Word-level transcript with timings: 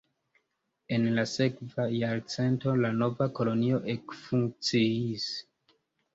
En 0.95 1.03
la 1.17 1.25
sekva 1.31 1.85
jarcento 1.97 2.73
la 2.87 2.91
nova 3.03 3.29
kolonio 3.41 3.83
ekfunkciis. 3.95 5.31